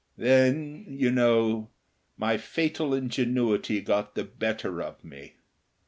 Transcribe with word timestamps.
Then, 0.17 0.85
you 0.89 1.11
know, 1.11 1.69
my 2.17 2.35
fatal 2.35 2.91
ingenuity 2.95 3.81
got 3.81 4.15
the 4.15 4.23
better 4.23 4.81
of 4.81 5.03
me. 5.03 5.35